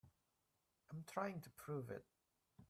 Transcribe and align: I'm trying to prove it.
I'm 0.91 1.03
trying 1.05 1.41
to 1.41 1.49
prove 1.51 1.91
it. 1.91 2.03